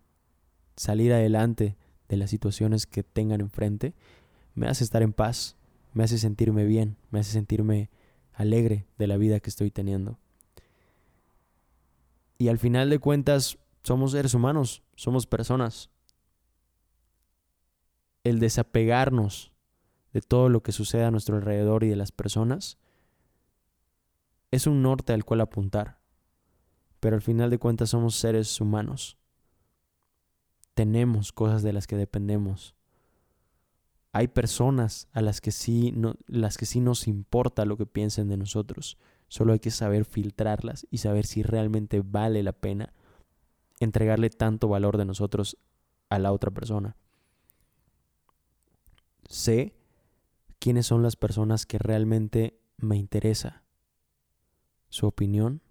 [0.75, 3.93] salir adelante de las situaciones que tengan enfrente,
[4.55, 5.55] me hace estar en paz,
[5.93, 7.89] me hace sentirme bien, me hace sentirme
[8.33, 10.17] alegre de la vida que estoy teniendo.
[12.37, 15.89] Y al final de cuentas, somos seres humanos, somos personas.
[18.23, 19.53] El desapegarnos
[20.13, 22.77] de todo lo que sucede a nuestro alrededor y de las personas
[24.51, 25.99] es un norte al cual apuntar.
[26.99, 29.17] Pero al final de cuentas somos seres humanos.
[30.73, 32.75] Tenemos cosas de las que dependemos
[34.11, 35.93] hay personas a las que sí
[36.27, 38.97] las que sí nos importa lo que piensen de nosotros.
[39.27, 42.93] Solo hay que saber filtrarlas y saber si realmente vale la pena
[43.79, 45.57] entregarle tanto valor de nosotros
[46.09, 46.95] a la otra persona.
[49.27, 49.75] Sé
[50.59, 53.63] quiénes son las personas que realmente me interesa
[54.89, 55.61] su opinión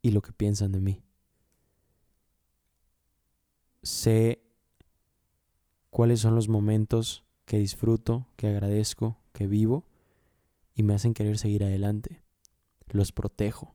[0.00, 1.02] y lo que piensan de mí.
[3.82, 4.42] Sé
[5.90, 9.84] cuáles son los momentos que disfruto, que agradezco, que vivo
[10.74, 12.22] y me hacen querer seguir adelante.
[12.88, 13.74] Los protejo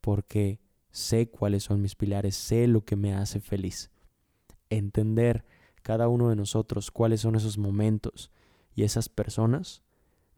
[0.00, 0.60] porque
[0.92, 3.90] sé cuáles son mis pilares, sé lo que me hace feliz.
[4.70, 5.44] Entender
[5.82, 8.30] cada uno de nosotros cuáles son esos momentos
[8.76, 9.82] y esas personas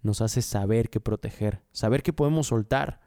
[0.03, 3.01] nos hace saber qué proteger, saber que podemos soltar.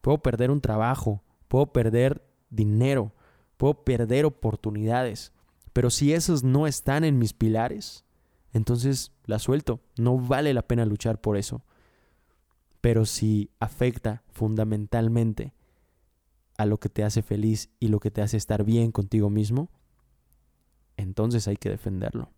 [0.00, 3.12] Puedo perder un trabajo, puedo perder dinero,
[3.56, 5.32] puedo perder oportunidades,
[5.74, 8.04] pero si esos no están en mis pilares,
[8.52, 9.80] entonces la suelto.
[9.98, 11.62] No vale la pena luchar por eso.
[12.80, 15.52] Pero si afecta fundamentalmente
[16.56, 19.70] a lo que te hace feliz y lo que te hace estar bien contigo mismo,
[20.96, 22.30] entonces hay que defenderlo.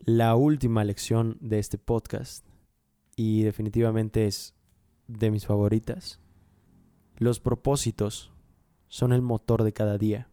[0.00, 2.44] La última lección de este podcast,
[3.16, 4.54] y definitivamente es
[5.08, 6.20] de mis favoritas,
[7.16, 8.32] los propósitos
[8.88, 10.28] son el motor de cada día,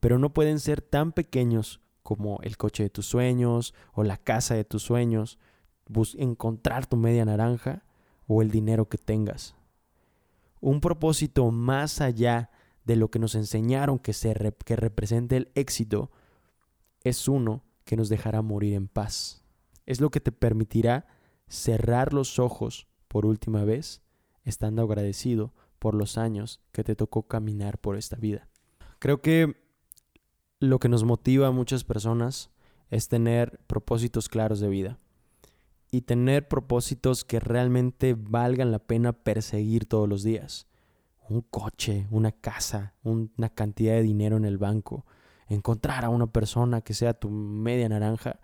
[0.00, 4.54] pero no pueden ser tan pequeños como el coche de tus sueños o la casa
[4.54, 5.38] de tus sueños,
[6.16, 7.84] encontrar tu media naranja
[8.26, 9.54] o el dinero que tengas.
[10.62, 12.50] Un propósito más allá
[12.84, 14.32] de lo que nos enseñaron que, se
[14.64, 16.12] que represente el éxito
[17.02, 19.42] es uno que nos dejará morir en paz.
[19.86, 21.08] Es lo que te permitirá
[21.48, 24.02] cerrar los ojos por última vez,
[24.44, 28.48] estando agradecido por los años que te tocó caminar por esta vida.
[29.00, 29.56] Creo que
[30.60, 32.50] lo que nos motiva a muchas personas
[32.88, 35.01] es tener propósitos claros de vida
[35.94, 40.66] y tener propósitos que realmente valgan la pena perseguir todos los días.
[41.28, 45.04] Un coche, una casa, una cantidad de dinero en el banco,
[45.48, 48.40] encontrar a una persona que sea tu media naranja.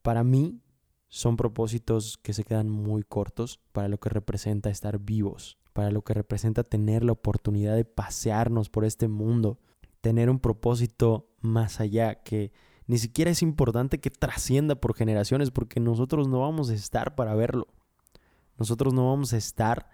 [0.00, 0.62] Para mí
[1.08, 6.02] son propósitos que se quedan muy cortos para lo que representa estar vivos, para lo
[6.02, 9.58] que representa tener la oportunidad de pasearnos por este mundo,
[10.00, 12.52] tener un propósito más allá, que
[12.88, 17.34] ni siquiera es importante que trascienda por generaciones, porque nosotros no vamos a estar para
[17.34, 17.68] verlo.
[18.56, 19.88] Nosotros no vamos a estar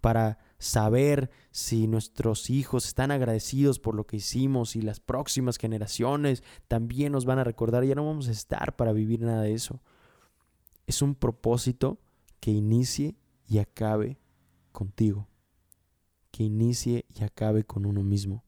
[0.00, 6.42] para saber si nuestros hijos están agradecidos por lo que hicimos y las próximas generaciones
[6.68, 7.84] también nos van a recordar.
[7.84, 9.82] Ya no vamos a estar para vivir nada de eso.
[10.86, 11.98] Es un propósito
[12.40, 13.16] que inicie
[13.46, 14.18] y acabe
[14.72, 15.28] contigo.
[16.30, 18.46] Que inicie y acabe con uno mismo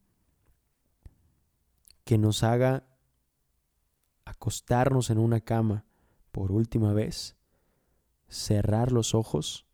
[2.09, 2.84] que nos haga
[4.29, 5.85] acostarnos en una cama
[6.33, 7.37] por última vez,
[8.29, 9.66] cerrar los ojos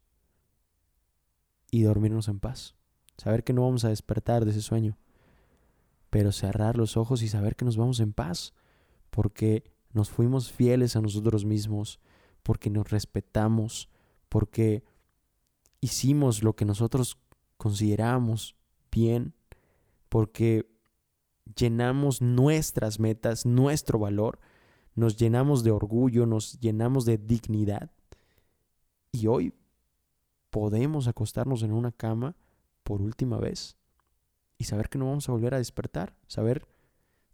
[1.70, 2.76] y dormirnos en paz.
[3.18, 4.96] Saber que no vamos a despertar de ese sueño,
[6.10, 8.54] pero cerrar los ojos y saber que nos vamos en paz,
[9.10, 12.00] porque nos fuimos fieles a nosotros mismos,
[12.42, 13.88] porque nos respetamos,
[14.28, 14.84] porque
[15.80, 17.18] hicimos lo que nosotros
[17.56, 18.56] consideramos
[18.90, 19.34] bien,
[20.08, 20.73] porque
[21.56, 24.38] llenamos nuestras metas, nuestro valor,
[24.94, 27.90] nos llenamos de orgullo, nos llenamos de dignidad.
[29.12, 29.52] Y hoy
[30.50, 32.36] podemos acostarnos en una cama
[32.82, 33.76] por última vez
[34.58, 36.66] y saber que no vamos a volver a despertar, saber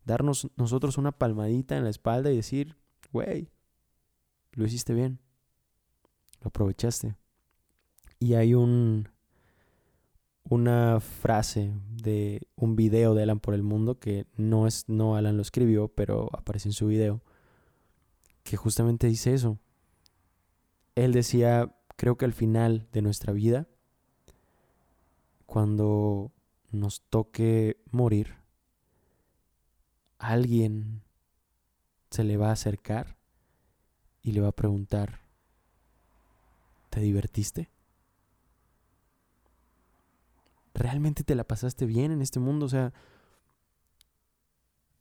[0.04, 2.76] darnos nosotros una palmadita en la espalda y decir,
[3.12, 3.50] güey,
[4.52, 5.20] lo hiciste bien,
[6.40, 7.16] lo aprovechaste.
[8.18, 9.08] Y hay un,
[10.50, 11.72] una frase
[12.02, 15.86] de un video de Alan por el mundo que no es, no Alan lo escribió,
[15.86, 17.22] pero aparece en su video,
[18.42, 19.58] que justamente dice eso.
[20.96, 23.68] Él decía, creo que al final de nuestra vida,
[25.46, 26.32] cuando
[26.72, 28.34] nos toque morir,
[30.18, 31.00] alguien
[32.10, 33.16] se le va a acercar
[34.24, 35.20] y le va a preguntar,
[36.90, 37.70] ¿te divertiste?
[40.80, 42.64] ¿Realmente te la pasaste bien en este mundo?
[42.64, 42.94] O sea,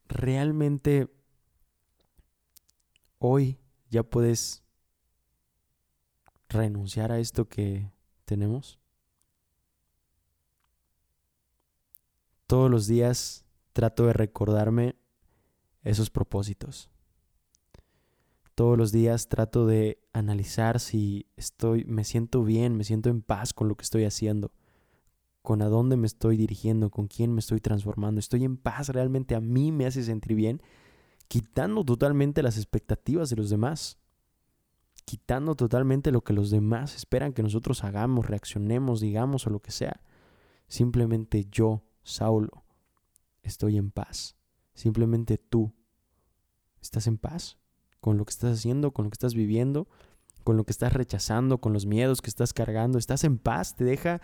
[0.10, 1.08] ¿realmente
[3.18, 3.58] hoy
[3.90, 4.62] ya puedes
[6.50, 7.90] renunciar a esto que
[8.26, 8.78] tenemos?
[12.46, 14.98] Todos los días trato de recordarme
[15.84, 16.90] esos propósitos.
[18.54, 23.54] Todos los días trato de analizar si estoy me siento bien, me siento en paz
[23.54, 24.52] con lo que estoy haciendo,
[25.50, 29.34] con a dónde me estoy dirigiendo, con quién me estoy transformando, estoy en paz, realmente
[29.34, 30.62] a mí me hace sentir bien,
[31.28, 33.98] quitando totalmente las expectativas de los demás,
[35.06, 39.72] quitando totalmente lo que los demás esperan que nosotros hagamos, reaccionemos, digamos o lo que
[39.72, 40.04] sea.
[40.68, 42.64] Simplemente yo, Saulo,
[43.42, 44.36] estoy en paz.
[44.76, 45.74] Simplemente tú
[46.80, 47.58] estás en paz
[48.00, 49.88] con lo que estás haciendo, con lo que estás viviendo,
[50.44, 53.00] con lo que estás rechazando, con los miedos que estás cargando.
[53.00, 53.76] ¿Estás en paz?
[53.76, 54.22] ¿Te deja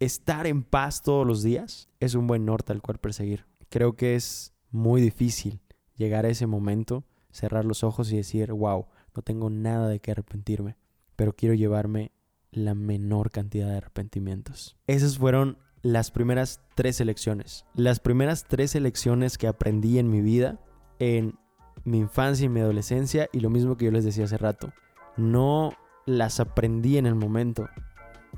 [0.00, 1.88] estar en paz todos los días?
[2.00, 3.46] Es un buen norte al cual perseguir.
[3.68, 5.60] Creo que es muy difícil
[5.96, 10.12] llegar a ese momento, cerrar los ojos y decir, wow, no tengo nada de qué
[10.12, 10.76] arrepentirme,
[11.16, 12.12] pero quiero llevarme
[12.50, 14.76] la menor cantidad de arrepentimientos.
[14.86, 17.64] Esas fueron las primeras tres elecciones.
[17.74, 20.60] Las primeras tres elecciones que aprendí en mi vida,
[20.98, 21.38] en
[21.84, 24.72] mi infancia y mi adolescencia, y lo mismo que yo les decía hace rato.
[25.16, 25.72] No
[26.06, 27.68] las aprendí en el momento.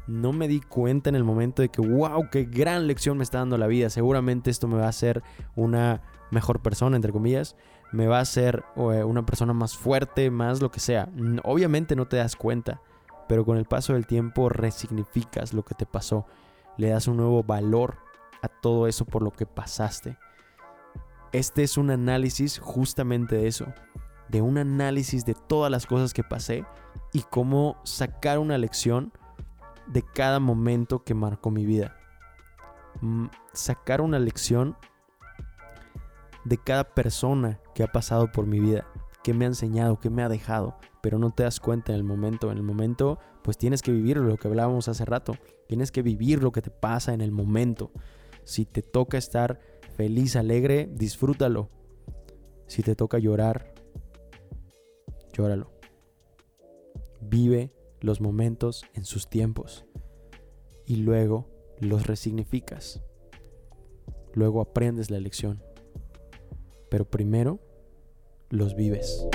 [0.06, 3.38] No me di cuenta en el momento de que, wow, qué gran lección me está
[3.38, 3.90] dando la vida.
[3.90, 5.22] Seguramente esto me va a hacer
[5.54, 7.56] una mejor persona, entre comillas.
[7.92, 11.08] Me va a hacer eh, una persona más fuerte, más lo que sea.
[11.44, 12.80] Obviamente no te das cuenta,
[13.28, 16.26] pero con el paso del tiempo resignificas lo que te pasó
[16.76, 17.98] le das un nuevo valor
[18.42, 20.16] a todo eso por lo que pasaste.
[21.32, 23.66] Este es un análisis justamente de eso,
[24.28, 26.64] de un análisis de todas las cosas que pasé
[27.12, 29.12] y cómo sacar una lección
[29.92, 31.96] de cada momento que marcó mi vida.
[33.00, 34.76] Mm, sacar una lección
[36.44, 38.86] de cada persona que ha pasado por mi vida,
[39.22, 42.04] que me ha enseñado, que me ha dejado, pero no te das cuenta en el
[42.04, 42.50] momento.
[42.50, 45.34] En el momento, pues tienes que vivir lo que hablábamos hace rato.
[45.66, 47.90] Tienes que vivir lo que te pasa en el momento.
[48.44, 49.60] Si te toca estar
[49.96, 51.68] feliz, alegre, disfrútalo.
[52.66, 53.74] Si te toca llorar,
[55.32, 55.72] llóralo.
[57.20, 59.84] Vive los momentos en sus tiempos
[60.86, 61.48] y luego
[61.78, 63.02] los resignificas.
[64.34, 65.62] Luego aprendes la lección.
[66.90, 67.60] Pero primero
[68.48, 69.26] los vives.